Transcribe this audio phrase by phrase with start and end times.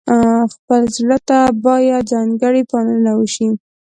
[0.53, 3.49] خپل زړه ته باید ځانګړې پاملرنه وشي.